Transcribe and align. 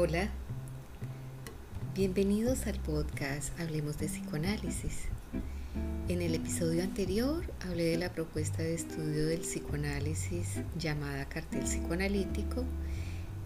Hola, 0.00 0.28
bienvenidos 1.96 2.68
al 2.68 2.78
podcast 2.78 3.58
Hablemos 3.58 3.98
de 3.98 4.06
Psicoanálisis. 4.06 5.06
En 6.06 6.22
el 6.22 6.36
episodio 6.36 6.84
anterior 6.84 7.42
hablé 7.68 7.82
de 7.82 7.98
la 7.98 8.12
propuesta 8.12 8.62
de 8.62 8.76
estudio 8.76 9.26
del 9.26 9.40
psicoanálisis 9.40 10.60
llamada 10.78 11.24
cartel 11.24 11.64
psicoanalítico, 11.64 12.64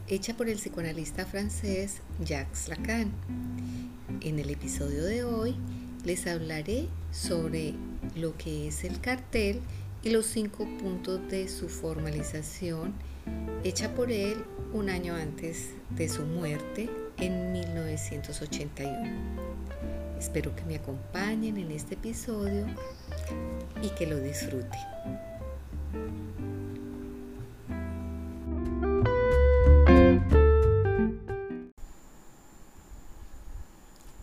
hecha 0.09 0.37
por 0.37 0.51
el 0.51 0.59
psicoanalista 0.59 1.25
francés 1.25 2.03
Jacques 2.23 2.69
Lacan. 2.69 3.11
En 4.21 4.39
el 4.39 4.51
episodio 4.51 5.05
de 5.05 5.25
hoy 5.25 5.57
les 6.05 6.27
hablaré 6.27 6.87
sobre 7.13 7.73
lo 8.15 8.37
que 8.37 8.69
es 8.69 8.85
el 8.85 9.01
cartel 9.01 9.63
y 10.03 10.11
los 10.11 10.27
cinco 10.27 10.69
puntos 10.79 11.27
de 11.31 11.49
su 11.49 11.71
formalización 11.71 12.93
hecha 13.65 13.95
por 13.95 14.11
él 14.11 14.45
un 14.73 14.89
año 14.89 15.15
antes 15.15 15.71
de 15.91 16.09
su 16.09 16.23
muerte 16.23 16.89
en 17.19 17.53
1981. 17.53 19.49
Espero 20.19 20.55
que 20.55 20.65
me 20.65 20.77
acompañen 20.77 21.57
en 21.57 21.71
este 21.71 21.95
episodio 21.95 22.67
y 23.83 23.89
que 23.91 24.07
lo 24.07 24.19
disfruten. 24.19 24.81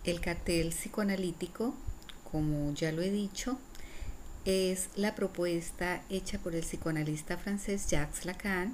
El 0.03 0.21
cartel 0.21 0.69
psicoanalítico, 0.69 1.75
como 2.31 2.73
ya 2.73 2.91
lo 2.91 3.01
he 3.01 3.11
dicho, 3.11 3.59
es 4.45 4.89
la 4.95 5.13
propuesta 5.13 6.01
hecha 6.09 6.39
por 6.39 6.55
el 6.55 6.61
psicoanalista 6.61 7.37
francés 7.37 7.87
Jacques 7.87 8.25
Lacan 8.25 8.73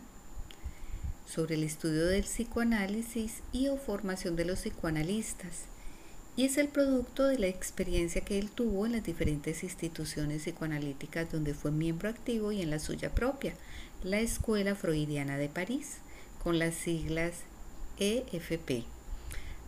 sobre 1.26 1.56
el 1.56 1.64
estudio 1.64 2.06
del 2.06 2.24
psicoanálisis 2.24 3.42
y 3.52 3.68
o 3.68 3.78
formación 3.78 4.36
de 4.36 4.46
los 4.46 4.60
psicoanalistas 4.60 5.66
y 6.38 6.46
es 6.46 6.58
el 6.58 6.68
producto 6.68 7.24
de 7.24 7.40
la 7.40 7.48
experiencia 7.48 8.22
que 8.22 8.38
él 8.38 8.50
tuvo 8.52 8.86
en 8.86 8.92
las 8.92 9.04
diferentes 9.04 9.64
instituciones 9.64 10.44
psicoanalíticas 10.44 11.32
donde 11.32 11.54
fue 11.54 11.72
miembro 11.72 12.10
activo 12.10 12.52
y 12.52 12.62
en 12.62 12.70
la 12.70 12.80
suya 12.80 13.12
propia, 13.16 13.54
la 14.04 14.20
Escuela 14.20 14.76
Freudiana 14.76 15.38
de 15.38 15.48
París, 15.48 16.00
con 16.44 16.60
las 16.60 16.76
siglas 16.76 17.36
EFP. 18.00 18.84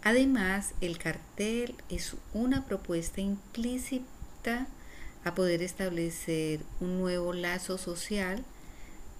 Además, 0.03 0.73
el 0.81 0.97
cartel 0.97 1.73
es 1.89 2.15
una 2.33 2.65
propuesta 2.65 3.21
implícita 3.21 4.67
a 5.23 5.35
poder 5.35 5.61
establecer 5.61 6.59
un 6.81 6.99
nuevo 6.99 7.31
lazo 7.31 7.77
social 7.77 8.43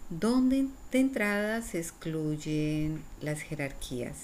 donde 0.10 0.68
de 0.92 1.00
entrada 1.00 1.62
se 1.62 1.80
excluyen 1.80 3.04
las 3.22 3.42
jerarquías. 3.42 4.16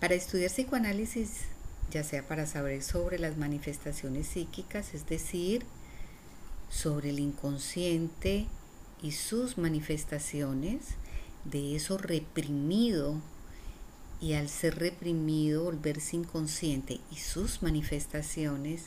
Para 0.00 0.14
estudiar 0.14 0.50
psicoanálisis, 0.50 1.42
ya 1.90 2.04
sea 2.04 2.26
para 2.26 2.46
saber 2.46 2.82
sobre 2.82 3.18
las 3.18 3.36
manifestaciones 3.36 4.28
psíquicas, 4.28 4.94
es 4.94 5.06
decir, 5.06 5.64
sobre 6.70 7.10
el 7.10 7.18
inconsciente 7.18 8.46
y 9.02 9.12
sus 9.12 9.58
manifestaciones, 9.58 10.80
de 11.44 11.76
eso 11.76 11.98
reprimido 11.98 13.20
y 14.20 14.34
al 14.34 14.48
ser 14.48 14.78
reprimido 14.78 15.64
volverse 15.64 16.16
inconsciente 16.16 17.00
y 17.10 17.16
sus 17.16 17.62
manifestaciones, 17.62 18.86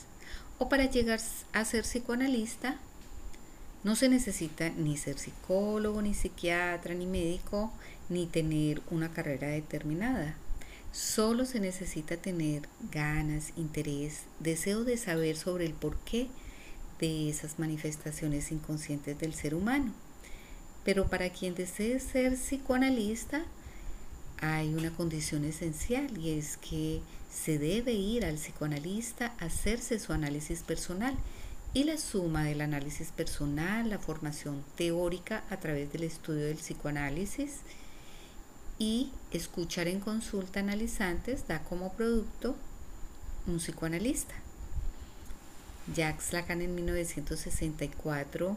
o 0.58 0.68
para 0.68 0.86
llegar 0.86 1.20
a 1.52 1.64
ser 1.64 1.84
psicoanalista, 1.84 2.78
no 3.84 3.96
se 3.96 4.08
necesita 4.08 4.70
ni 4.70 4.96
ser 4.96 5.18
psicólogo, 5.18 6.00
ni 6.02 6.14
psiquiatra, 6.14 6.94
ni 6.94 7.06
médico, 7.06 7.72
ni 8.08 8.26
tener 8.26 8.80
una 8.90 9.12
carrera 9.12 9.48
determinada. 9.48 10.36
Solo 10.92 11.46
se 11.46 11.58
necesita 11.58 12.16
tener 12.16 12.68
ganas, 12.92 13.52
interés, 13.56 14.22
deseo 14.40 14.84
de 14.84 14.96
saber 14.96 15.36
sobre 15.36 15.66
el 15.66 15.72
porqué 15.72 16.28
de 17.00 17.28
esas 17.28 17.58
manifestaciones 17.58 18.52
inconscientes 18.52 19.18
del 19.18 19.34
ser 19.34 19.54
humano. 19.54 19.92
Pero 20.84 21.08
para 21.08 21.30
quien 21.30 21.54
desee 21.54 21.98
ser 21.98 22.34
psicoanalista, 22.34 23.42
hay 24.40 24.74
una 24.74 24.90
condición 24.90 25.44
esencial 25.44 26.18
y 26.18 26.38
es 26.38 26.56
que 26.56 27.00
se 27.32 27.58
debe 27.58 27.92
ir 27.92 28.24
al 28.24 28.34
psicoanalista 28.34 29.34
a 29.38 29.46
hacerse 29.46 29.98
su 29.98 30.12
análisis 30.12 30.62
personal 30.62 31.16
y 31.74 31.84
la 31.84 31.96
suma 31.96 32.44
del 32.44 32.60
análisis 32.60 33.12
personal, 33.12 33.88
la 33.88 33.98
formación 33.98 34.62
teórica 34.76 35.42
a 35.48 35.56
través 35.56 35.90
del 35.92 36.02
estudio 36.02 36.46
del 36.46 36.58
psicoanálisis 36.58 37.60
y 38.78 39.10
escuchar 39.30 39.88
en 39.88 40.00
consulta 40.00 40.60
analizantes 40.60 41.46
da 41.48 41.62
como 41.62 41.92
producto 41.92 42.56
un 43.46 43.56
psicoanalista. 43.56 44.34
Jacques 45.94 46.32
Lacan 46.32 46.62
en 46.62 46.74
1964, 46.74 48.56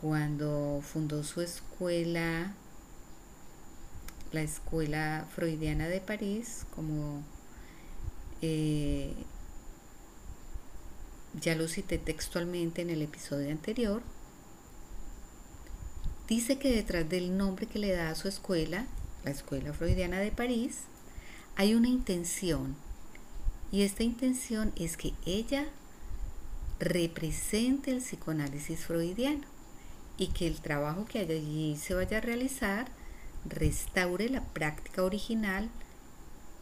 cuando 0.00 0.82
fundó 0.82 1.22
su 1.22 1.40
escuela, 1.40 2.52
la 4.32 4.42
Escuela 4.42 5.26
Freudiana 5.34 5.86
de 5.86 6.00
París, 6.00 6.66
como 6.74 7.22
eh, 8.42 9.14
ya 11.44 11.54
lo 11.54 11.68
cité 11.68 11.98
textualmente 11.98 12.80
en 12.80 12.88
el 12.88 13.02
episodio 13.02 13.50
anterior, 13.50 14.02
dice 16.26 16.58
que 16.58 16.74
detrás 16.74 17.06
del 17.06 17.36
nombre 17.36 17.66
que 17.66 17.78
le 17.78 17.92
da 17.92 18.08
a 18.08 18.14
su 18.14 18.28
escuela, 18.28 18.86
la 19.24 19.30
Escuela 19.30 19.74
Freudiana 19.74 20.20
de 20.20 20.32
París, 20.32 20.84
hay 21.54 21.74
una 21.74 21.88
intención. 21.88 22.74
Y 23.70 23.82
esta 23.82 24.02
intención 24.02 24.72
es 24.76 24.96
que 24.96 25.12
ella 25.26 25.66
represente 26.80 27.90
el 27.90 27.98
psicoanálisis 27.98 28.80
freudiano 28.80 29.44
y 30.16 30.28
que 30.28 30.46
el 30.46 30.60
trabajo 30.60 31.04
que 31.04 31.18
allí 31.20 31.76
se 31.76 31.94
vaya 31.94 32.18
a 32.18 32.22
realizar 32.22 32.88
restaure 33.44 34.30
la 34.30 34.42
práctica 34.42 35.02
original 35.02 35.68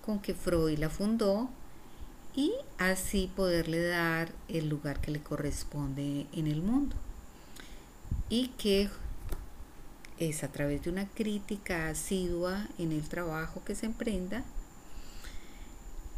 con 0.05 0.19
que 0.19 0.35
Freud 0.35 0.79
la 0.79 0.91
fundó 0.91 1.51
y 2.35 2.53
así 2.79 3.31
poderle 3.35 3.83
dar 3.87 4.33
el 4.49 4.69
lugar 4.69 5.01
que 5.01 5.11
le 5.11 5.23
corresponde 5.23 6.27
en 6.33 6.47
el 6.47 6.63
mundo. 6.63 6.97
Y 8.29 8.49
que 8.59 8.89
es 10.19 10.45
a 10.45 10.49
través 10.49 10.83
de 10.83 10.91
una 10.91 11.09
crítica 11.09 11.89
asidua 11.89 12.69
en 12.79 12.93
el 12.93 13.09
trabajo 13.09 13.63
que 13.65 13.75
se 13.75 13.87
emprenda, 13.87 14.45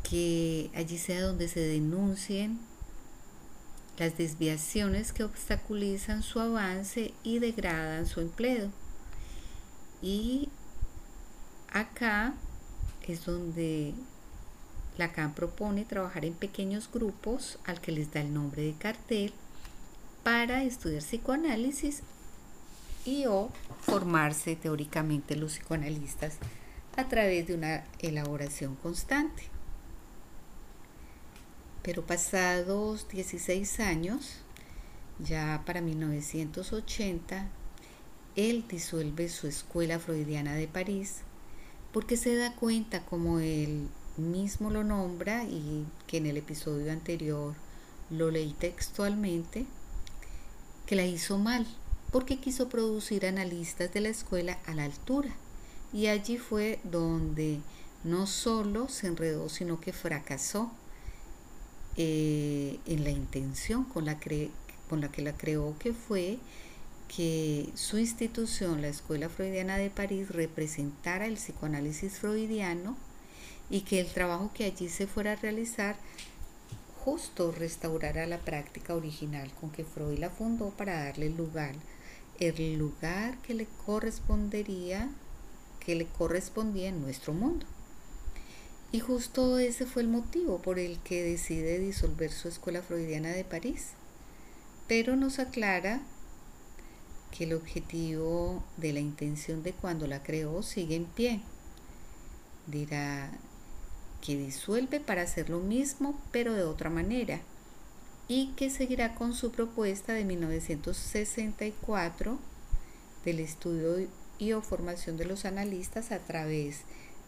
que 0.08 0.70
allí 0.74 0.98
sea 0.98 1.22
donde 1.22 1.48
se 1.48 1.60
denuncien 1.60 2.60
las 3.98 4.16
desviaciones 4.16 5.12
que 5.12 5.24
obstaculizan 5.24 6.22
su 6.22 6.40
avance 6.40 7.14
y 7.22 7.38
degradan 7.38 8.06
su 8.06 8.20
empleo. 8.20 8.70
Y 10.02 10.48
acá 11.72 12.34
es 13.06 13.24
donde 13.24 13.94
Lacan 14.96 15.34
propone 15.34 15.84
trabajar 15.84 16.24
en 16.24 16.34
pequeños 16.34 16.90
grupos 16.92 17.58
al 17.64 17.80
que 17.80 17.92
les 17.92 18.12
da 18.12 18.20
el 18.20 18.32
nombre 18.32 18.62
de 18.62 18.74
cartel 18.74 19.32
para 20.22 20.62
estudiar 20.62 21.02
psicoanálisis 21.02 22.02
y 23.04 23.26
o 23.26 23.50
formarse 23.80 24.56
teóricamente 24.56 25.36
los 25.36 25.52
psicoanalistas 25.54 26.38
a 26.96 27.08
través 27.08 27.46
de 27.46 27.54
una 27.54 27.84
elaboración 27.98 28.76
constante. 28.76 29.42
Pero 31.82 32.06
pasados 32.06 33.08
16 33.08 33.80
años, 33.80 34.38
ya 35.18 35.62
para 35.66 35.80
1980, 35.80 37.48
él 38.36 38.64
disuelve 38.68 39.28
su 39.28 39.46
escuela 39.46 39.98
freudiana 39.98 40.54
de 40.54 40.66
París 40.66 41.22
porque 41.92 42.16
se 42.16 42.34
da 42.36 42.54
cuenta 42.54 43.04
como 43.04 43.38
él 43.38 43.88
mismo 44.16 44.70
lo 44.70 44.84
nombra 44.84 45.44
y 45.44 45.86
que 46.06 46.18
en 46.18 46.26
el 46.26 46.36
episodio 46.36 46.92
anterior 46.92 47.54
lo 48.10 48.30
leí 48.30 48.52
textualmente, 48.52 49.66
que 50.86 50.96
la 50.96 51.04
hizo 51.04 51.38
mal 51.38 51.66
porque 52.14 52.38
quiso 52.38 52.68
producir 52.68 53.26
analistas 53.26 53.92
de 53.92 54.00
la 54.00 54.08
escuela 54.08 54.60
a 54.66 54.74
la 54.74 54.84
altura. 54.84 55.30
Y 55.92 56.06
allí 56.06 56.38
fue 56.38 56.78
donde 56.84 57.58
no 58.04 58.28
solo 58.28 58.88
se 58.88 59.08
enredó, 59.08 59.48
sino 59.48 59.80
que 59.80 59.92
fracasó 59.92 60.70
eh, 61.96 62.78
en 62.86 63.02
la 63.02 63.10
intención 63.10 63.82
con 63.82 64.04
la, 64.04 64.20
con 64.88 65.00
la 65.00 65.10
que 65.10 65.22
la 65.22 65.36
creó, 65.36 65.76
que 65.80 65.92
fue 65.92 66.38
que 67.08 67.68
su 67.74 67.98
institución, 67.98 68.80
la 68.80 68.88
Escuela 68.88 69.28
Freudiana 69.28 69.76
de 69.76 69.90
París, 69.90 70.28
representara 70.28 71.26
el 71.26 71.34
psicoanálisis 71.34 72.20
freudiano 72.20 72.96
y 73.70 73.82
que 73.82 74.00
el 74.00 74.06
trabajo 74.06 74.50
que 74.54 74.64
allí 74.64 74.88
se 74.88 75.06
fuera 75.06 75.32
a 75.32 75.36
realizar 75.36 75.96
justo 77.04 77.52
restaurara 77.52 78.26
la 78.26 78.38
práctica 78.38 78.94
original 78.94 79.52
con 79.60 79.70
que 79.70 79.84
Freud 79.84 80.18
la 80.18 80.30
fundó 80.30 80.70
para 80.70 81.04
darle 81.04 81.28
lugar, 81.28 81.74
el 82.40 82.78
lugar 82.78 83.36
que 83.42 83.52
le 83.52 83.66
correspondería, 83.84 85.10
que 85.80 85.94
le 85.94 86.06
correspondía 86.06 86.88
en 86.88 87.02
nuestro 87.02 87.34
mundo. 87.34 87.66
Y 88.90 89.00
justo 89.00 89.58
ese 89.58 89.86
fue 89.86 90.02
el 90.02 90.08
motivo 90.08 90.62
por 90.62 90.78
el 90.78 90.98
que 91.00 91.22
decide 91.22 91.78
disolver 91.78 92.30
su 92.30 92.48
escuela 92.48 92.80
freudiana 92.80 93.30
de 93.30 93.44
París. 93.44 93.88
Pero 94.86 95.16
nos 95.16 95.38
aclara 95.38 96.00
que 97.36 97.44
el 97.44 97.54
objetivo 97.54 98.62
de 98.76 98.92
la 98.92 99.00
intención 99.00 99.62
de 99.62 99.72
cuando 99.72 100.06
la 100.06 100.22
creó 100.22 100.62
sigue 100.62 100.94
en 100.94 101.06
pie. 101.06 101.40
Dirá 102.66 103.32
que 104.24 104.36
disuelve 104.36 105.00
para 105.00 105.22
hacer 105.22 105.50
lo 105.50 105.58
mismo, 105.60 106.18
pero 106.32 106.54
de 106.54 106.62
otra 106.62 106.88
manera, 106.88 107.40
y 108.26 108.52
que 108.56 108.70
seguirá 108.70 109.14
con 109.14 109.34
su 109.34 109.52
propuesta 109.52 110.14
de 110.14 110.24
1964 110.24 112.38
del 113.24 113.40
estudio 113.40 114.08
y 114.38 114.52
o 114.52 114.62
formación 114.62 115.18
de 115.18 115.26
los 115.26 115.44
analistas 115.44 116.10
a 116.10 116.20
través 116.20 116.84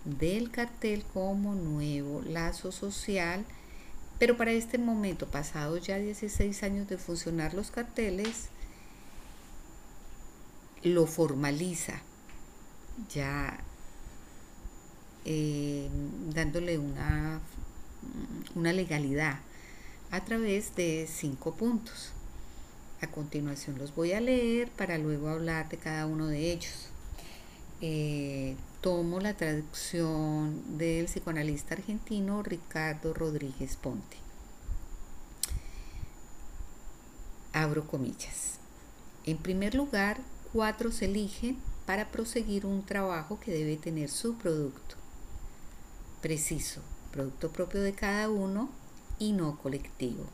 del 0.07 0.51
cartel 0.51 1.05
como 1.13 1.55
nuevo 1.55 2.23
lazo 2.23 2.73
social, 2.73 3.45
pero 4.19 4.39
para 4.39 4.53
este 4.53 4.79
momento, 4.79 5.29
pasados 5.29 5.87
ya 5.87 5.99
16 5.99 6.63
años 6.63 6.89
de 6.89 6.97
funcionar 6.97 7.53
los 7.53 7.71
carteles, 7.71 8.49
lo 10.83 11.07
formaliza, 11.07 12.01
ya 13.13 13.59
eh, 15.27 15.86
dándole 16.37 16.79
una, 16.79 17.41
una 18.55 18.73
legalidad 18.73 19.41
a 20.11 20.25
través 20.25 20.77
de 20.77 21.09
cinco 21.11 21.55
puntos. 21.55 22.13
A 23.01 23.09
continuación 23.09 23.79
los 23.79 23.95
voy 23.95 24.13
a 24.13 24.21
leer 24.21 24.71
para 24.71 24.99
luego 24.99 25.29
hablar 25.29 25.69
de 25.71 25.79
cada 25.79 26.07
uno 26.07 26.27
de 26.29 26.53
ellos. 26.53 26.91
Eh, 27.81 28.55
tomo 28.83 29.19
la 29.19 29.35
traducción 29.35 30.79
del 30.79 31.07
psicoanalista 31.07 31.75
argentino 31.75 32.43
Ricardo 32.43 33.15
Rodríguez 33.15 33.77
Ponte. 33.77 34.17
Abro 37.53 37.87
comillas. 37.87 38.59
En 39.25 39.39
primer 39.39 39.75
lugar, 39.75 40.21
cuatro 40.53 40.93
se 40.93 41.07
eligen 41.07 41.57
para 41.87 42.09
proseguir 42.09 42.67
un 42.67 42.85
trabajo 42.85 43.41
que 43.41 43.53
debe 43.53 43.77
tener 43.77 44.11
su 44.11 44.37
producto. 44.37 44.97
Preciso, 46.27 46.81
producto 47.13 47.53
propio 47.53 47.81
de 47.83 47.93
cada 47.93 48.29
uno 48.29 48.69
y 49.21 49.31
no 49.31 49.61
colectivo. 49.61 50.25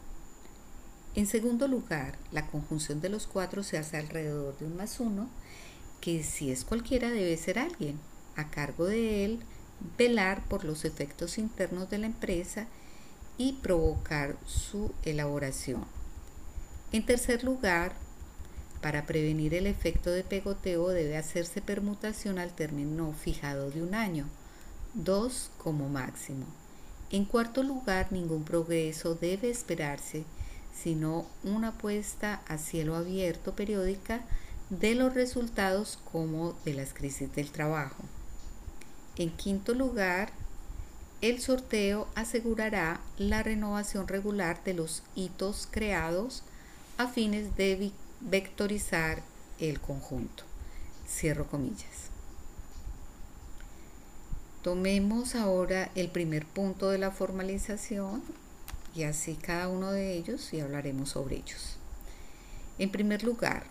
En 1.14 1.26
segundo 1.26 1.68
lugar, 1.68 2.16
la 2.30 2.46
conjunción 2.46 3.02
de 3.02 3.10
los 3.10 3.26
cuatro 3.26 3.62
se 3.62 3.76
hace 3.76 3.98
alrededor 3.98 4.56
de 4.56 4.64
un 4.64 4.74
más 4.74 5.00
uno, 5.00 5.28
que 6.00 6.22
si 6.22 6.50
es 6.50 6.64
cualquiera 6.64 7.10
debe 7.10 7.36
ser 7.36 7.58
alguien, 7.58 8.00
a 8.36 8.48
cargo 8.48 8.86
de 8.86 9.26
él 9.26 9.40
velar 9.98 10.42
por 10.48 10.64
los 10.64 10.86
efectos 10.86 11.36
internos 11.36 11.90
de 11.90 11.98
la 11.98 12.06
empresa 12.06 12.68
y 13.36 13.58
provocar 13.60 14.38
su 14.46 14.94
elaboración. 15.02 15.84
En 16.92 17.04
tercer 17.04 17.44
lugar, 17.44 17.92
para 18.80 19.04
prevenir 19.04 19.52
el 19.52 19.66
efecto 19.66 20.08
de 20.08 20.24
pegoteo 20.24 20.88
debe 20.88 21.18
hacerse 21.18 21.60
permutación 21.60 22.38
al 22.38 22.54
término 22.54 23.12
fijado 23.12 23.70
de 23.70 23.82
un 23.82 23.94
año, 23.94 24.30
dos 24.94 25.50
como 25.58 25.88
máximo. 25.88 26.46
En 27.10 27.24
cuarto 27.24 27.62
lugar, 27.62 28.12
ningún 28.12 28.44
progreso 28.44 29.14
debe 29.14 29.50
esperarse, 29.50 30.24
sino 30.74 31.26
una 31.44 31.72
puesta 31.72 32.42
a 32.48 32.58
cielo 32.58 32.96
abierto 32.96 33.54
periódica 33.54 34.22
de 34.70 34.94
los 34.94 35.12
resultados 35.12 35.98
como 36.10 36.54
de 36.64 36.74
las 36.74 36.94
crisis 36.94 37.34
del 37.34 37.50
trabajo. 37.50 38.02
En 39.16 39.30
quinto 39.30 39.74
lugar, 39.74 40.30
el 41.20 41.40
sorteo 41.40 42.08
asegurará 42.14 43.00
la 43.18 43.42
renovación 43.42 44.08
regular 44.08 44.64
de 44.64 44.74
los 44.74 45.02
hitos 45.14 45.68
creados 45.70 46.42
a 46.96 47.06
fines 47.08 47.54
de 47.56 47.92
vectorizar 48.20 49.22
el 49.58 49.80
conjunto. 49.80 50.44
Cierro 51.06 51.46
comillas. 51.46 52.11
Tomemos 54.62 55.34
ahora 55.34 55.90
el 55.96 56.08
primer 56.08 56.46
punto 56.46 56.90
de 56.90 56.98
la 56.98 57.10
formalización 57.10 58.22
y 58.94 59.02
así 59.02 59.34
cada 59.34 59.68
uno 59.68 59.90
de 59.90 60.14
ellos 60.14 60.52
y 60.52 60.60
hablaremos 60.60 61.10
sobre 61.10 61.36
ellos. 61.36 61.78
En 62.78 62.90
primer 62.90 63.24
lugar, 63.24 63.64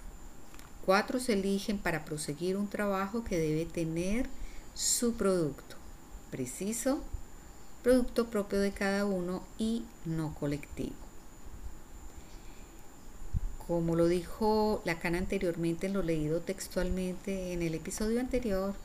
cuatro 0.86 1.22
se 1.22 1.34
eligen 1.34 1.78
para 1.78 2.04
proseguir 2.04 2.58
un 2.58 2.68
trabajo 2.68 3.24
que 3.24 3.38
debe 3.38 3.66
tener 3.66 4.28
su 4.74 5.14
producto 5.14 5.78
preciso, 6.30 7.02
producto 7.84 8.28
propio 8.28 8.60
de 8.60 8.72
cada 8.72 9.06
uno 9.06 9.44
y 9.58 9.84
no 10.04 10.36
colectivo. 10.36 10.96
Como 13.66 13.96
lo 13.96 14.08
dijo 14.08 14.82
Lacan 14.84 15.16
anteriormente 15.16 15.88
en 15.88 15.94
lo 15.94 16.04
leído 16.04 16.42
textualmente 16.42 17.54
en 17.54 17.62
el 17.62 17.76
episodio 17.76 18.20
anterior, 18.20 18.76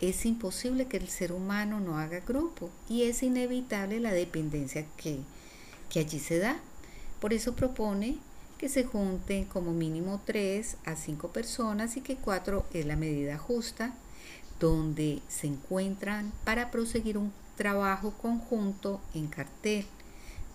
es 0.00 0.26
imposible 0.26 0.86
que 0.86 0.96
el 0.96 1.08
ser 1.08 1.32
humano 1.32 1.80
no 1.80 1.98
haga 1.98 2.20
grupo 2.20 2.70
y 2.88 3.04
es 3.04 3.22
inevitable 3.22 4.00
la 4.00 4.12
dependencia 4.12 4.84
que, 4.96 5.20
que 5.90 6.00
allí 6.00 6.18
se 6.18 6.38
da. 6.38 6.58
Por 7.20 7.32
eso 7.32 7.54
propone 7.54 8.18
que 8.58 8.68
se 8.68 8.84
junten 8.84 9.44
como 9.44 9.72
mínimo 9.72 10.20
tres 10.24 10.76
a 10.84 10.96
cinco 10.96 11.28
personas 11.28 11.96
y 11.96 12.00
que 12.00 12.16
cuatro 12.16 12.66
es 12.72 12.86
la 12.86 12.96
medida 12.96 13.38
justa, 13.38 13.94
donde 14.60 15.20
se 15.28 15.46
encuentran 15.46 16.32
para 16.44 16.70
proseguir 16.70 17.18
un 17.18 17.32
trabajo 17.56 18.12
conjunto 18.12 19.00
en 19.14 19.28
cartel 19.28 19.86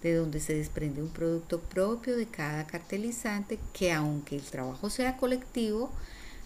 de 0.01 0.15
donde 0.15 0.39
se 0.39 0.55
desprende 0.55 1.01
un 1.01 1.09
producto 1.09 1.59
propio 1.59 2.17
de 2.17 2.25
cada 2.25 2.65
cartelizante 2.65 3.59
que 3.73 3.91
aunque 3.91 4.35
el 4.35 4.41
trabajo 4.41 4.89
sea 4.89 5.17
colectivo, 5.17 5.91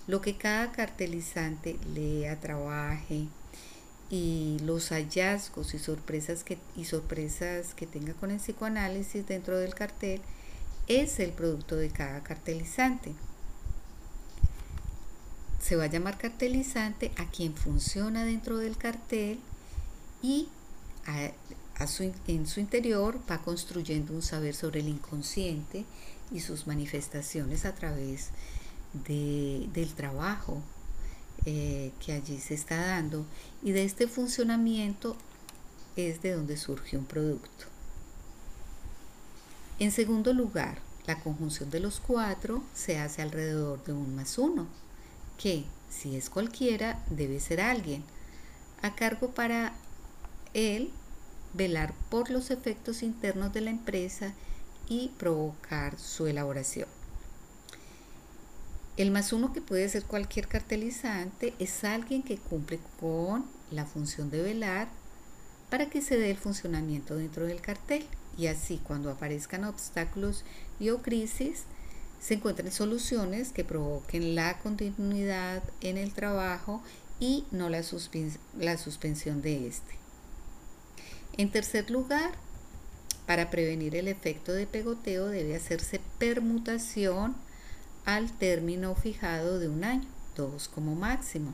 lo 0.08 0.22
que 0.22 0.38
cada 0.38 0.72
cartelizante 0.72 1.78
lea, 1.94 2.40
trabaje 2.40 3.28
y 4.10 4.60
los 4.64 4.90
hallazgos 4.90 5.74
y 5.74 5.80
sorpresas 5.80 6.44
que, 6.44 6.60
y 6.76 6.86
sorpresas 6.86 7.74
que 7.74 7.88
tenga 7.88 8.14
con 8.14 8.32
el 8.32 8.38
psicoanálisis 8.38 9.28
dentro 9.28 9.58
del 9.58 9.74
cartel 9.74 10.22
es 10.88 11.20
el 11.20 11.32
producto 11.32 11.76
de 11.76 11.90
cada 11.90 12.22
cartelizante. 12.22 13.14
Se 15.60 15.76
va 15.76 15.86
a 15.86 15.88
llamar 15.88 16.20
cartelizante 16.20 17.12
a 17.18 17.26
quien 17.32 17.56
funciona 17.56 18.24
dentro 18.24 18.58
del 18.58 18.78
cartel 18.78 19.40
y 20.22 20.48
a, 21.08 21.32
en 22.28 22.48
su 22.48 22.60
interior 22.60 23.20
va 23.30 23.40
construyendo 23.40 24.14
un 24.14 24.22
saber 24.22 24.54
sobre 24.54 24.82
el 24.82 24.88
inconsciente 24.88 25.86
y 26.32 26.42
sus 26.42 26.68
manifestaciones 26.68 27.66
a 27.66 27.74
través 27.74 28.30
del 29.04 29.94
trabajo 29.96 30.62
eh, 31.46 31.92
que 32.04 32.14
allí 32.14 32.40
se 32.40 32.54
está 32.54 32.78
dando 32.78 33.26
y 33.62 33.72
de 33.72 33.84
este 33.84 34.08
funcionamiento 34.08 35.16
es 35.96 36.22
de 36.22 36.32
donde 36.32 36.58
surge 36.58 36.98
un 36.98 37.06
producto. 37.06 37.66
En 39.78 39.92
segundo 39.92 40.34
lugar, 40.34 40.80
la 41.06 41.20
conjunción 41.20 41.70
de 41.70 41.80
los 41.80 42.00
cuatro 42.00 42.64
se 42.74 42.98
hace 42.98 43.22
alrededor 43.22 43.84
de 43.84 43.94
un 43.94 44.16
más 44.16 44.38
uno, 44.38 44.68
que 45.38 45.66
si 45.90 46.16
es 46.16 46.30
cualquiera 46.30 47.04
debe 47.10 47.40
ser 47.40 47.62
alguien, 47.62 48.04
a 48.82 48.96
cargo 48.96 49.32
para 49.32 49.74
él 50.54 50.92
velar 51.54 51.94
por 52.10 52.30
los 52.30 52.52
efectos 52.52 53.04
internos 53.04 53.54
de 53.54 53.62
la 53.62 53.70
empresa 53.70 54.34
y 54.88 55.10
provocar 55.18 56.00
su 56.00 56.28
elaboración. 56.28 56.95
El 58.98 59.12
más 59.12 59.34
uno 59.34 59.52
que 59.52 59.62
puede 59.62 59.90
ser 59.90 60.06
cualquier 60.06 60.48
cartelizante 60.48 61.54
es 61.60 61.84
alguien 61.84 62.24
que 62.24 62.38
cumple 62.38 62.80
con 63.00 63.46
la 63.70 63.86
función 63.86 64.30
de 64.30 64.42
velar 64.42 64.88
para 65.70 65.90
que 65.90 66.02
se 66.02 66.18
dé 66.18 66.32
el 66.32 66.38
funcionamiento 66.38 67.18
dentro 67.18 67.46
del 67.46 67.60
cartel 67.60 68.06
y 68.38 68.48
así 68.48 68.80
cuando 68.86 69.12
aparezcan 69.12 69.66
obstáculos 69.66 70.46
y 70.80 70.90
o 70.92 71.02
crisis 71.02 71.64
se 72.22 72.36
encuentren 72.36 72.72
soluciones 72.72 73.52
que 73.52 73.66
provoquen 73.66 74.34
la 74.34 74.60
continuidad 74.60 75.62
en 75.82 75.98
el 75.98 76.14
trabajo 76.14 76.82
y 77.20 77.46
no 77.52 77.70
la, 77.70 77.84
la 78.58 78.78
suspensión 78.78 79.42
de 79.42 79.68
este. 79.68 79.96
En 81.38 81.52
tercer 81.52 81.92
lugar, 81.92 82.32
para 83.26 83.50
prevenir 83.50 83.96
el 83.96 84.08
efecto 84.08 84.54
de 84.54 84.68
pegoteo 84.68 85.28
debe 85.28 85.56
hacerse 85.56 86.00
permutación 86.18 87.36
al 88.06 88.32
término 88.32 88.96
fijado 88.96 89.60
de 89.60 89.68
un 89.68 89.84
año, 89.84 90.08
dos 90.36 90.68
como 90.68 90.96
máximo. 90.96 91.54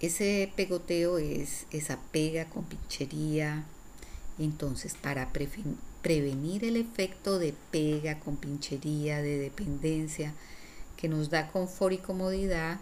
Ese 0.00 0.52
pegoteo 0.56 1.18
es 1.18 1.66
esa 1.70 1.98
pega 2.10 2.46
con 2.46 2.64
pinchería. 2.64 3.64
Entonces, 4.38 4.94
para 4.94 5.30
prevenir 6.02 6.64
el 6.64 6.76
efecto 6.76 7.38
de 7.38 7.54
pega 7.70 8.18
con 8.18 8.36
pinchería, 8.36 9.22
de 9.22 9.38
dependencia, 9.38 10.34
que 10.96 11.08
nos 11.08 11.30
da 11.30 11.52
confort 11.52 11.94
y 11.94 11.98
comodidad, 11.98 12.80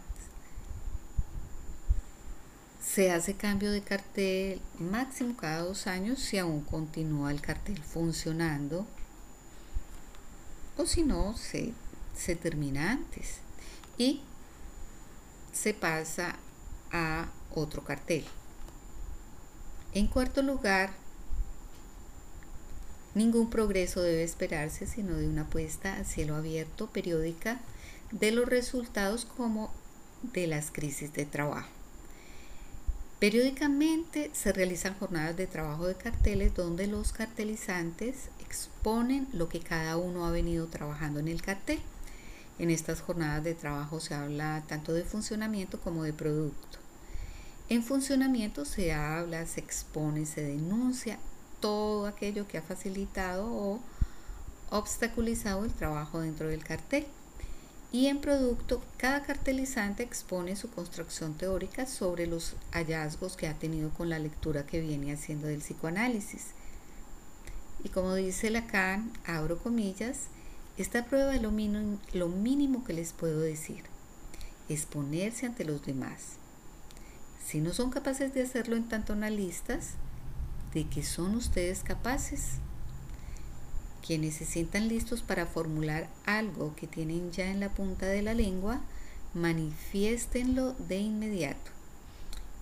se 2.83 3.13
hace 3.13 3.35
cambio 3.35 3.71
de 3.71 3.83
cartel 3.83 4.61
máximo 4.79 5.37
cada 5.37 5.61
dos 5.63 5.87
años 5.87 6.19
si 6.19 6.39
aún 6.39 6.63
continúa 6.63 7.31
el 7.31 7.43
cartel 7.43 7.83
funcionando 7.83 8.87
o 10.81 10.87
si 10.87 11.03
no 11.03 11.37
se, 11.37 11.75
se 12.17 12.37
termina 12.37 12.93
antes 12.93 13.41
y 13.99 14.23
se 15.53 15.75
pasa 15.75 16.37
a 16.91 17.29
otro 17.55 17.85
cartel. 17.85 18.25
En 19.93 20.07
cuarto 20.07 20.43
lugar, 20.43 20.91
ningún 23.15 23.51
progreso 23.51 24.01
debe 24.01 24.23
esperarse 24.23 24.87
sino 24.87 25.17
de 25.17 25.29
una 25.29 25.51
puesta 25.51 25.97
a 25.97 26.05
cielo 26.05 26.37
abierto 26.37 26.87
periódica 26.87 27.61
de 28.11 28.31
los 28.31 28.49
resultados 28.49 29.27
como 29.27 29.73
de 30.23 30.47
las 30.47 30.71
crisis 30.71 31.13
de 31.13 31.27
trabajo. 31.27 31.69
Periódicamente 33.19 34.31
se 34.33 34.53
realizan 34.53 34.95
jornadas 34.99 35.37
de 35.37 35.47
trabajo 35.47 35.87
de 35.87 35.95
carteles 35.95 36.55
donde 36.55 36.87
los 36.87 37.13
cartelizantes 37.13 38.31
exponen 38.51 39.29
lo 39.33 39.49
que 39.49 39.61
cada 39.61 39.97
uno 39.97 40.27
ha 40.27 40.33
venido 40.33 40.67
trabajando 40.67 41.21
en 41.21 41.29
el 41.29 41.41
cartel. 41.41 41.79
En 42.59 42.69
estas 42.69 43.01
jornadas 43.01 43.45
de 43.45 43.55
trabajo 43.55 44.01
se 44.01 44.13
habla 44.15 44.65
tanto 44.67 44.93
de 44.93 45.05
funcionamiento 45.05 45.81
como 45.81 46.03
de 46.03 46.13
producto. 46.13 46.79
En 47.69 47.85
funcionamiento 47.85 48.65
se 48.65 48.93
habla, 48.93 49.47
se 49.47 49.61
expone, 49.61 50.27
se 50.27 50.43
denuncia 50.43 51.21
todo 51.61 52.07
aquello 52.07 52.49
que 52.49 52.59
ha 52.59 52.63
facilitado 52.63 53.47
o 53.47 53.81
obstaculizado 54.71 55.65
el 55.65 55.73
trabajo 55.73 56.21
dentro 56.21 56.49
del 56.49 56.65
cartel. 56.65 57.07
Y 57.93 58.07
en 58.09 58.21
producto, 58.21 58.83
cada 58.97 59.23
cartelizante 59.23 60.03
expone 60.03 60.57
su 60.57 60.71
construcción 60.71 61.35
teórica 61.35 61.87
sobre 61.87 62.27
los 62.27 62.57
hallazgos 62.73 63.37
que 63.37 63.47
ha 63.47 63.55
tenido 63.55 63.91
con 63.91 64.09
la 64.09 64.19
lectura 64.19 64.67
que 64.67 64.81
viene 64.81 65.13
haciendo 65.13 65.47
del 65.47 65.61
psicoanálisis. 65.61 66.47
Y 67.85 67.89
como 67.89 68.15
dice 68.15 68.51
Lacan, 68.51 69.13
abro 69.25 69.59
comillas, 69.59 70.29
esta 70.77 71.05
prueba 71.05 71.35
es 71.35 71.43
lo 71.43 71.51
mínimo, 71.51 71.99
lo 72.13 72.29
mínimo 72.29 72.85
que 72.85 72.93
les 72.93 73.13
puedo 73.13 73.41
decir, 73.41 73.85
exponerse 74.69 75.47
ante 75.47 75.65
los 75.65 75.85
demás. 75.85 76.37
Si 77.45 77.61
no 77.61 77.73
son 77.73 77.91
capaces 77.91 78.33
de 78.35 78.43
hacerlo 78.43 78.77
en 78.77 78.89
tanto 78.89 79.13
analistas, 79.13 79.95
¿de 80.73 80.87
qué 80.89 81.03
son 81.03 81.35
ustedes 81.35 81.83
capaces? 81.83 82.59
Quienes 84.07 84.35
se 84.37 84.45
sientan 84.45 84.89
listos 84.89 85.23
para 85.23 85.47
formular 85.47 86.09
algo 86.27 86.75
que 86.77 86.87
tienen 86.87 87.33
ya 87.33 87.51
en 87.51 87.61
la 87.61 87.71
punta 87.71 88.07
de 88.07 88.23
la 88.23 88.35
lengua, 88.35 88.81
manifiéstenlo 89.35 90.75
de 90.75 90.99
inmediato. 90.99 91.71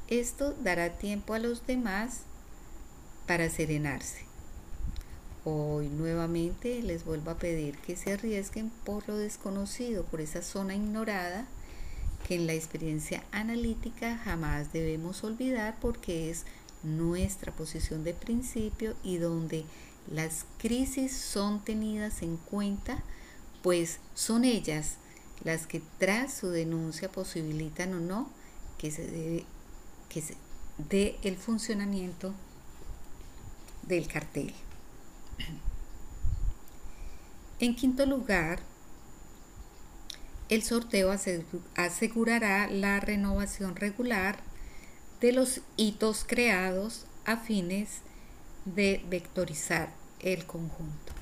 Esto 0.09 0.55
dará 0.63 0.97
tiempo 0.99 1.35
a 1.35 1.39
los 1.39 1.67
demás 1.67 2.23
para 3.27 3.51
serenarse. 3.51 4.28
Hoy 5.51 5.89
nuevamente 5.89 6.83
les 6.83 7.07
vuelvo 7.07 7.31
a 7.31 7.39
pedir 7.39 7.79
que 7.79 7.97
se 7.97 8.13
arriesguen 8.13 8.69
por 8.85 9.09
lo 9.09 9.17
desconocido, 9.17 10.05
por 10.05 10.21
esa 10.21 10.43
zona 10.43 10.75
ignorada 10.75 11.47
que 12.27 12.35
en 12.35 12.47
la 12.47 12.53
experiencia 12.53 13.25
analítica 13.33 14.19
jamás 14.19 14.75
debemos 14.75 15.25
olvidar 15.25 15.79
porque 15.81 16.29
es 16.29 16.45
nuestra 16.83 17.51
posición 17.51 18.05
de 18.05 18.13
principio 18.13 18.95
y 19.03 19.17
donde 19.17 19.65
las 20.13 20.45
crisis 20.59 21.17
son 21.17 21.65
tenidas 21.65 22.21
en 22.21 22.37
cuenta, 22.37 23.03
pues 23.63 24.01
son 24.15 24.45
ellas 24.45 24.97
las 25.45 25.67
que 25.67 25.81
tras 25.97 26.35
su 26.35 26.51
denuncia 26.51 27.11
posibilitan 27.11 27.95
o 27.95 28.01
no 28.01 28.29
que 28.77 28.91
se 28.91 29.47
se 30.11 30.37
dé 30.91 31.19
el 31.23 31.39
funcionamiento 31.39 32.35
del 33.87 34.07
cartel. 34.09 34.53
En 37.61 37.75
quinto 37.75 38.07
lugar, 38.07 38.61
el 40.49 40.63
sorteo 40.63 41.11
asegurará 41.77 42.69
la 42.71 43.01
renovación 43.01 43.77
regular 43.77 44.39
de 45.21 45.33
los 45.33 45.61
hitos 45.77 46.25
creados 46.25 47.05
a 47.25 47.37
fines 47.37 48.03
de 48.65 49.05
vectorizar 49.11 49.93
el 50.21 50.47
conjunto. 50.47 51.13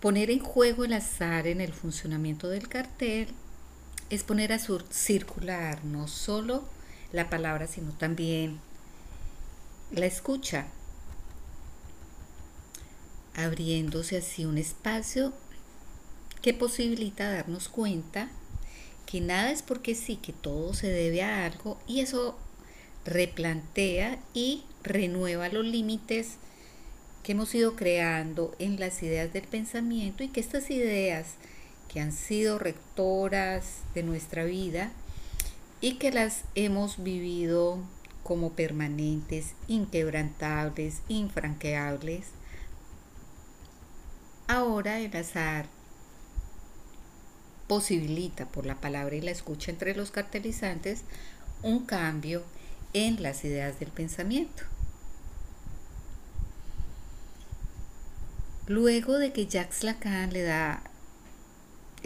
Poner 0.00 0.30
en 0.30 0.40
juego 0.40 0.84
el 0.84 0.92
azar 0.92 1.46
en 1.46 1.60
el 1.60 1.72
funcionamiento 1.72 2.48
del 2.48 2.68
cartel 2.68 3.28
es 4.10 4.22
poner 4.22 4.52
a 4.52 4.58
circular 4.58 5.84
no 5.84 6.06
solo 6.06 6.64
la 7.16 7.28
palabra, 7.30 7.66
sino 7.66 7.92
también 7.92 8.60
la 9.90 10.06
escucha, 10.06 10.66
abriéndose 13.34 14.18
así 14.18 14.44
un 14.44 14.58
espacio 14.58 15.32
que 16.42 16.54
posibilita 16.54 17.30
darnos 17.30 17.68
cuenta 17.68 18.30
que 19.04 19.20
nada 19.20 19.50
es 19.50 19.62
porque 19.62 19.94
sí, 19.94 20.16
que 20.16 20.32
todo 20.32 20.74
se 20.74 20.88
debe 20.88 21.22
a 21.22 21.44
algo 21.44 21.78
y 21.86 22.00
eso 22.00 22.36
replantea 23.04 24.18
y 24.34 24.64
renueva 24.82 25.48
los 25.48 25.64
límites 25.64 26.36
que 27.22 27.32
hemos 27.32 27.54
ido 27.54 27.76
creando 27.76 28.54
en 28.58 28.78
las 28.78 29.02
ideas 29.02 29.32
del 29.32 29.44
pensamiento 29.44 30.22
y 30.22 30.28
que 30.28 30.40
estas 30.40 30.70
ideas 30.70 31.34
que 31.92 32.00
han 32.00 32.12
sido 32.12 32.58
rectoras 32.58 33.82
de 33.94 34.02
nuestra 34.02 34.44
vida 34.44 34.92
y 35.80 35.94
que 35.94 36.10
las 36.10 36.44
hemos 36.54 37.02
vivido 37.02 37.78
como 38.22 38.52
permanentes, 38.52 39.54
inquebrantables, 39.68 41.02
infranqueables, 41.08 42.26
ahora 44.48 44.98
el 44.98 45.14
azar 45.16 45.66
posibilita 47.68 48.46
por 48.46 48.66
la 48.66 48.80
palabra 48.80 49.16
y 49.16 49.20
la 49.20 49.30
escucha 49.30 49.70
entre 49.70 49.94
los 49.94 50.10
cartelizantes 50.10 51.02
un 51.62 51.84
cambio 51.84 52.42
en 52.92 53.22
las 53.22 53.44
ideas 53.44 53.78
del 53.78 53.90
pensamiento. 53.90 54.62
Luego 58.66 59.18
de 59.18 59.32
que 59.32 59.46
Jacques 59.46 59.84
Lacan 59.84 60.32
le 60.32 60.42
da 60.42 60.82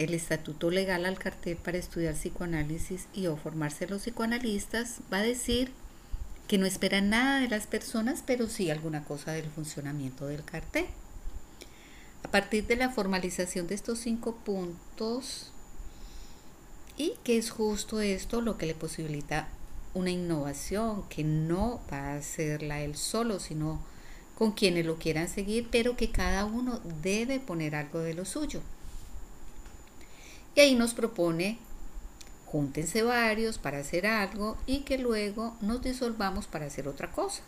el 0.03 0.13
estatuto 0.13 0.71
legal 0.71 1.05
al 1.05 1.19
cartel 1.19 1.57
para 1.57 1.77
estudiar 1.77 2.15
psicoanálisis 2.15 3.07
y 3.13 3.27
o 3.27 3.37
formarse 3.37 3.87
los 3.87 4.01
psicoanalistas, 4.01 5.01
va 5.11 5.17
a 5.17 5.23
decir 5.23 5.71
que 6.47 6.57
no 6.57 6.65
espera 6.65 7.01
nada 7.01 7.39
de 7.39 7.47
las 7.47 7.67
personas, 7.67 8.23
pero 8.25 8.47
sí 8.47 8.69
alguna 8.69 9.05
cosa 9.05 9.31
del 9.31 9.49
funcionamiento 9.49 10.25
del 10.25 10.43
cartel. 10.43 10.85
A 12.23 12.31
partir 12.31 12.67
de 12.67 12.75
la 12.75 12.89
formalización 12.89 13.67
de 13.67 13.75
estos 13.75 13.99
cinco 13.99 14.35
puntos, 14.35 15.51
y 16.97 17.13
que 17.23 17.37
es 17.37 17.51
justo 17.51 18.01
esto 18.01 18.41
lo 18.41 18.57
que 18.57 18.65
le 18.65 18.75
posibilita 18.75 19.47
una 19.93 20.09
innovación 20.09 21.03
que 21.09 21.23
no 21.23 21.81
va 21.91 22.11
a 22.11 22.15
hacerla 22.15 22.81
él 22.81 22.95
solo, 22.95 23.39
sino 23.39 23.81
con 24.37 24.51
quienes 24.51 24.85
lo 24.85 24.97
quieran 24.97 25.27
seguir, 25.27 25.67
pero 25.71 25.95
que 25.95 26.11
cada 26.11 26.45
uno 26.45 26.79
debe 27.01 27.39
poner 27.39 27.75
algo 27.75 27.99
de 27.99 28.13
lo 28.13 28.25
suyo. 28.25 28.61
Y 30.55 30.59
ahí 30.59 30.75
nos 30.75 30.93
propone, 30.93 31.57
júntense 32.45 33.03
varios 33.03 33.57
para 33.57 33.79
hacer 33.79 34.05
algo 34.05 34.57
y 34.65 34.79
que 34.79 34.97
luego 34.97 35.55
nos 35.61 35.81
disolvamos 35.81 36.47
para 36.47 36.65
hacer 36.65 36.87
otra 36.87 37.11
cosa. 37.11 37.41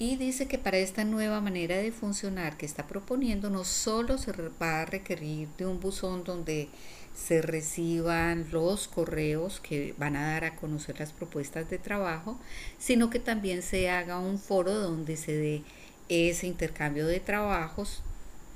Y 0.00 0.16
dice 0.16 0.46
que 0.46 0.58
para 0.58 0.78
esta 0.78 1.04
nueva 1.04 1.40
manera 1.40 1.76
de 1.76 1.90
funcionar 1.90 2.56
que 2.56 2.66
está 2.66 2.86
proponiendo 2.86 3.50
no 3.50 3.64
solo 3.64 4.16
se 4.16 4.32
va 4.32 4.82
a 4.82 4.84
requerir 4.84 5.48
de 5.58 5.66
un 5.66 5.80
buzón 5.80 6.22
donde 6.22 6.68
se 7.16 7.42
reciban 7.42 8.46
los 8.52 8.86
correos 8.86 9.58
que 9.58 9.94
van 9.98 10.14
a 10.14 10.32
dar 10.32 10.44
a 10.44 10.54
conocer 10.54 11.00
las 11.00 11.12
propuestas 11.12 11.68
de 11.68 11.78
trabajo, 11.78 12.38
sino 12.78 13.10
que 13.10 13.18
también 13.18 13.62
se 13.62 13.90
haga 13.90 14.20
un 14.20 14.38
foro 14.38 14.72
donde 14.72 15.16
se 15.16 15.32
dé 15.32 15.62
ese 16.08 16.46
intercambio 16.46 17.06
de 17.06 17.18
trabajos 17.18 18.02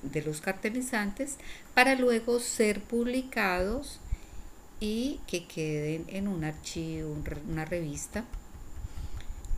de 0.02 0.22
los 0.22 0.40
cartelizantes 0.40 1.36
para 1.74 1.94
luego 1.94 2.40
ser 2.40 2.82
publicados 2.82 4.00
y 4.80 5.20
que 5.26 5.46
queden 5.46 6.04
en 6.08 6.28
un 6.28 6.44
archivo, 6.44 7.16
una 7.48 7.64
revista. 7.64 8.24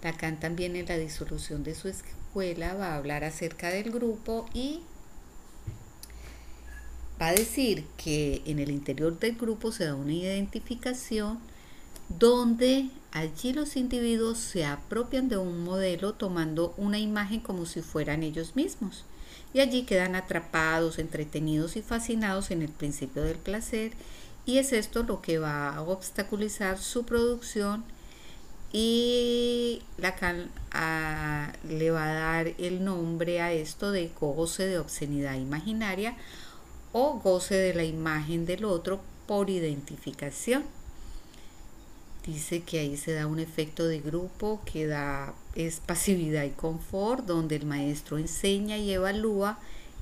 Lacan 0.02 0.38
también 0.38 0.76
en 0.76 0.86
la 0.86 0.98
disolución 0.98 1.64
de 1.64 1.74
su 1.74 1.88
escuela 1.88 2.74
va 2.74 2.88
a 2.88 2.96
hablar 2.96 3.24
acerca 3.24 3.70
del 3.70 3.90
grupo 3.90 4.46
y 4.52 4.82
va 7.20 7.28
a 7.28 7.32
decir 7.32 7.86
que 7.96 8.42
en 8.44 8.58
el 8.58 8.70
interior 8.70 9.18
del 9.18 9.36
grupo 9.36 9.72
se 9.72 9.86
da 9.86 9.94
una 9.94 10.12
identificación 10.12 11.38
donde 12.10 12.90
allí 13.12 13.54
los 13.54 13.76
individuos 13.76 14.36
se 14.36 14.66
apropian 14.66 15.30
de 15.30 15.38
un 15.38 15.64
modelo 15.64 16.12
tomando 16.12 16.74
una 16.76 16.98
imagen 16.98 17.40
como 17.40 17.64
si 17.64 17.80
fueran 17.80 18.22
ellos 18.22 18.56
mismos 18.56 19.06
y 19.54 19.60
allí 19.60 19.84
quedan 19.84 20.16
atrapados, 20.16 20.98
entretenidos 20.98 21.76
y 21.76 21.82
fascinados 21.82 22.50
en 22.50 22.60
el 22.60 22.70
principio 22.70 23.22
del 23.22 23.38
placer 23.38 23.92
y 24.44 24.58
es 24.58 24.72
esto 24.72 25.04
lo 25.04 25.22
que 25.22 25.38
va 25.38 25.74
a 25.74 25.82
obstaculizar 25.82 26.76
su 26.78 27.06
producción 27.06 27.84
y 28.72 29.82
le 31.68 31.90
va 31.92 32.04
a 32.04 32.14
dar 32.14 32.48
el 32.58 32.84
nombre 32.84 33.40
a 33.40 33.52
esto 33.52 33.92
de 33.92 34.10
goce 34.20 34.66
de 34.66 34.78
obscenidad 34.78 35.34
imaginaria 35.34 36.16
o 36.92 37.20
goce 37.20 37.54
de 37.54 37.72
la 37.72 37.84
imagen 37.84 38.46
del 38.46 38.64
otro 38.64 39.00
por 39.26 39.48
identificación. 39.48 40.64
Dice 42.26 42.62
que 42.62 42.78
ahí 42.78 42.96
se 42.96 43.12
da 43.12 43.26
un 43.26 43.38
efecto 43.38 43.86
de 43.86 44.00
grupo 44.00 44.62
que 44.64 44.86
da 44.86 45.34
es 45.54 45.80
pasividad 45.80 46.44
y 46.44 46.50
confort, 46.50 47.26
donde 47.26 47.56
el 47.56 47.66
maestro 47.66 48.16
enseña 48.16 48.78
y 48.78 48.92
evalúa 48.92 49.58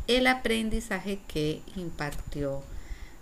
el 0.07 0.27
aprendizaje 0.27 1.21
que 1.27 1.63
impartió 1.77 2.63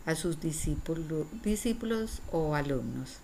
a 0.04 0.14
sus 0.14 0.40
discípulos, 0.40 1.26
discípulos 1.42 2.20
o 2.30 2.54
alumnos. 2.54 3.18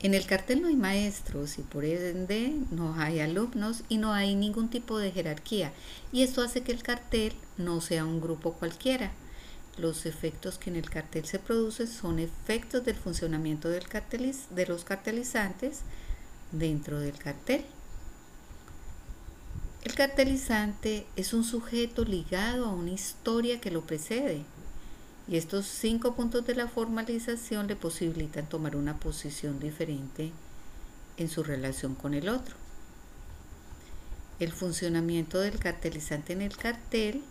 En 0.00 0.12
el 0.12 0.26
cartel 0.26 0.60
no 0.60 0.68
hay 0.68 0.76
maestros 0.76 1.58
y 1.58 1.62
por 1.62 1.84
ende 1.86 2.54
no 2.70 2.94
hay 3.00 3.20
alumnos 3.20 3.82
y 3.88 3.96
no 3.96 4.12
hay 4.12 4.34
ningún 4.34 4.68
tipo 4.68 4.98
de 4.98 5.10
jerarquía. 5.10 5.72
Y 6.12 6.22
esto 6.22 6.42
hace 6.42 6.62
que 6.62 6.72
el 6.72 6.82
cartel 6.82 7.32
no 7.56 7.80
sea 7.80 8.04
un 8.04 8.20
grupo 8.20 8.52
cualquiera. 8.52 9.12
Los 9.78 10.06
efectos 10.06 10.58
que 10.58 10.70
en 10.70 10.76
el 10.76 10.88
cartel 10.88 11.26
se 11.26 11.38
producen 11.38 11.86
son 11.86 12.18
efectos 12.18 12.84
del 12.84 12.96
funcionamiento 12.96 13.68
del 13.68 13.84
de 14.50 14.66
los 14.66 14.84
cartelizantes 14.84 15.80
dentro 16.50 16.98
del 16.98 17.18
cartel. 17.18 17.64
El 19.84 19.94
cartelizante 19.94 21.06
es 21.14 21.32
un 21.32 21.44
sujeto 21.44 22.04
ligado 22.04 22.66
a 22.66 22.74
una 22.74 22.90
historia 22.90 23.60
que 23.60 23.70
lo 23.70 23.86
precede 23.86 24.44
y 25.28 25.36
estos 25.36 25.66
cinco 25.66 26.14
puntos 26.14 26.46
de 26.46 26.54
la 26.54 26.68
formalización 26.68 27.66
le 27.66 27.76
posibilitan 27.76 28.48
tomar 28.48 28.76
una 28.76 28.98
posición 28.98 29.58
diferente 29.58 30.32
en 31.16 31.28
su 31.28 31.42
relación 31.42 31.94
con 31.94 32.14
el 32.14 32.28
otro. 32.28 32.54
El 34.38 34.52
funcionamiento 34.52 35.40
del 35.40 35.58
cartelizante 35.58 36.32
en 36.32 36.42
el 36.42 36.56
cartel 36.56 37.22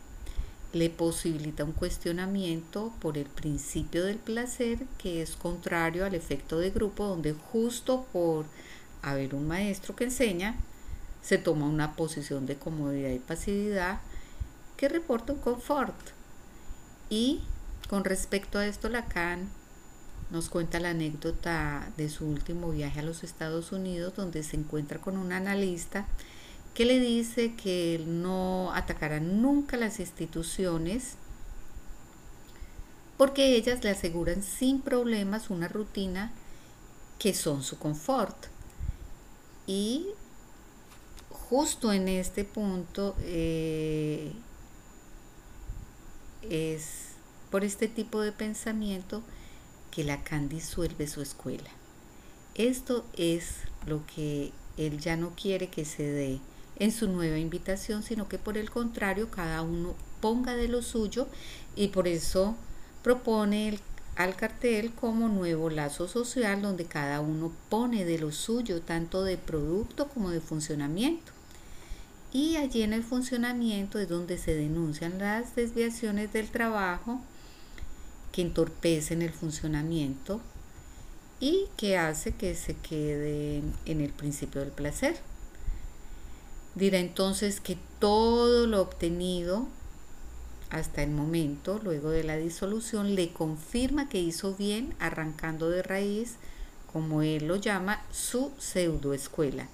le 0.76 0.90
posibilita 0.90 1.64
un 1.64 1.72
cuestionamiento 1.72 2.92
por 3.00 3.18
el 3.18 3.28
principio 3.28 4.04
del 4.04 4.18
placer 4.18 4.80
que 4.98 5.22
es 5.22 5.38
contrario 5.38 6.04
al 6.04 6.14
efecto 6.16 6.60
de 6.60 6.70
grupo 6.70 7.06
donde 7.06 7.32
justo 7.32 8.06
por 8.12 8.46
haber 9.02 9.36
un 9.36 9.48
maestro 9.48 9.96
que 9.96 10.04
enseña 10.04 10.58
se 11.22 11.38
toma 11.38 11.66
una 11.66 11.96
posición 11.96 12.46
de 12.46 12.58
comodidad 12.58 13.12
y 13.12 13.20
pasividad 13.20 14.02
que 14.76 14.90
reporta 14.90 15.32
un 15.32 15.40
confort. 15.40 15.96
Y 17.10 17.40
con 17.88 18.04
respecto 18.04 18.60
a 18.60 18.68
esto, 18.68 18.90
Lacan 18.90 19.48
nos 20.30 20.50
cuenta 20.50 20.82
la 20.82 20.90
anécdota 20.90 21.90
de 21.96 22.10
su 22.10 22.26
último 22.26 22.72
viaje 22.72 23.00
a 23.00 23.04
los 23.04 23.24
Estados 23.24 23.72
Unidos, 23.72 24.14
donde 24.18 24.44
se 24.44 24.58
encuentra 24.58 25.00
con 25.00 25.16
un 25.16 25.32
analista 25.32 26.06
que 26.76 26.86
le 26.86 27.00
dice 27.00 27.56
que 27.56 28.04
no 28.06 28.72
atacará 28.74 29.22
nunca 29.22 29.78
las 29.78 30.00
instituciones 30.00 31.16
porque 33.18 33.56
ellas 33.56 33.82
le 33.84 33.92
aseguran 33.92 34.44
sin 34.44 34.82
problemas 34.82 35.50
una 35.50 35.70
rutina 35.70 36.34
que 37.18 37.34
son 37.34 37.64
su 37.64 37.80
confort. 37.80 38.36
Y 39.66 40.06
justo 41.30 41.94
en 41.94 42.10
este 42.10 42.44
punto 42.44 43.16
eh, 43.22 44.34
es 46.42 47.12
por 47.52 47.64
este 47.64 47.88
tipo 47.88 48.20
de 48.20 48.34
pensamiento 48.34 49.24
que 49.92 50.04
Lacan 50.04 50.50
disuelve 50.50 51.08
su 51.08 51.22
escuela. 51.22 51.70
Esto 52.54 53.06
es 53.16 53.60
lo 53.86 54.06
que 54.08 54.52
él 54.76 55.00
ya 55.00 55.16
no 55.16 55.32
quiere 55.36 55.70
que 55.70 55.86
se 55.86 56.04
dé 56.04 56.42
en 56.78 56.92
su 56.92 57.08
nueva 57.08 57.38
invitación, 57.38 58.04
sino 58.04 58.28
que 58.28 58.38
por 58.38 58.58
el 58.58 58.70
contrario 58.70 59.30
cada 59.32 59.62
uno 59.62 59.96
ponga 60.22 60.56
de 60.56 60.68
lo 60.68 60.82
suyo 60.82 61.28
y 61.76 61.90
por 61.90 62.08
eso 62.08 62.56
propone 63.04 63.80
al 64.16 64.36
cartel 64.36 64.92
como 64.94 65.28
nuevo 65.28 65.70
lazo 65.70 66.08
social 66.08 66.62
donde 66.62 66.86
cada 66.86 67.22
uno 67.22 67.52
pone 67.70 68.06
de 68.06 68.18
lo 68.18 68.32
suyo, 68.32 68.82
tanto 68.82 69.24
de 69.24 69.38
producto 69.38 70.08
como 70.08 70.30
de 70.30 70.40
funcionamiento. 70.40 71.32
Y 72.32 72.58
allí 72.58 72.82
en 72.82 72.94
el 72.94 73.04
funcionamiento 73.04 74.00
es 74.00 74.10
donde 74.10 74.38
se 74.38 74.56
denuncian 74.56 75.20
las 75.20 75.56
desviaciones 75.56 76.34
del 76.34 76.50
trabajo, 76.50 77.22
que 78.32 78.42
entorpecen 78.42 79.22
el 79.22 79.32
funcionamiento 79.32 80.42
y 81.40 81.68
que 81.78 81.98
hace 81.98 82.34
que 82.34 82.56
se 82.56 82.76
quede 82.76 83.62
en 83.86 84.02
el 84.02 84.12
principio 84.12 84.62
del 84.62 84.72
placer. 84.72 85.18
Dirá 86.76 87.00
entonces 87.00 87.62
que 87.62 87.78
todo 88.00 88.68
lo 88.68 88.82
obtenido 88.82 89.68
hasta 90.70 91.04
el 91.04 91.12
momento, 91.12 91.80
luego 91.82 92.10
de 92.10 92.24
la 92.24 92.36
disolución, 92.36 93.16
le 93.16 93.32
confirma 93.32 94.10
que 94.10 94.20
hizo 94.20 94.56
bien 94.56 94.94
arrancando 95.00 95.70
de 95.70 95.84
raíz, 95.84 96.36
como 96.92 97.22
él 97.22 97.48
lo 97.48 97.56
llama, 97.56 98.02
su 98.12 98.52
pseudoescuela. 98.58 99.68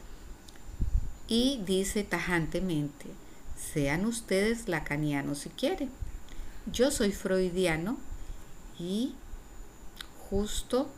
Y 1.27 1.61
dice 1.65 2.03
tajantemente, 2.03 3.05
sean 3.73 4.05
ustedes 4.05 4.67
lacanianos 4.67 5.39
si 5.39 5.49
quieren. 5.49 5.89
Yo 6.71 6.91
soy 6.91 7.11
freudiano 7.11 7.97
y 8.77 9.15
justo 10.29 10.89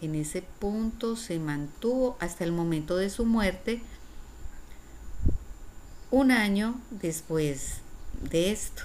en 0.00 0.14
ese 0.16 0.42
punto 0.42 1.14
se 1.14 1.38
mantuvo 1.38 2.16
hasta 2.20 2.42
el 2.44 2.52
momento 2.52 2.96
de 2.96 3.10
su 3.10 3.24
muerte, 3.24 3.82
un 6.12 6.30
año 6.30 6.78
después 6.90 7.78
de 8.30 8.52
esto. 8.52 8.82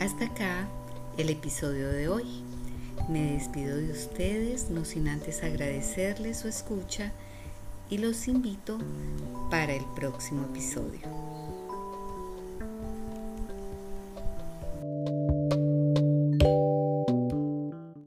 Hasta 0.00 0.24
acá 0.24 0.68
el 1.16 1.30
episodio 1.30 1.88
de 1.90 2.08
hoy. 2.08 2.42
Me 3.08 3.34
despido 3.34 3.76
de 3.76 3.92
ustedes, 3.92 4.68
no 4.70 4.84
sin 4.84 5.06
antes 5.06 5.44
agradecerles 5.44 6.38
su 6.38 6.48
escucha 6.48 7.12
y 7.88 7.98
los 7.98 8.26
invito 8.26 8.78
para 9.48 9.74
el 9.74 9.84
próximo 9.94 10.46
episodio. 10.46 11.25